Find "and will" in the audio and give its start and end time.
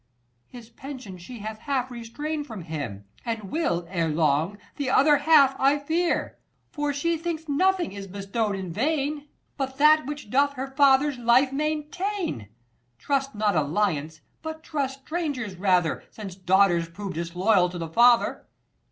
3.41-3.85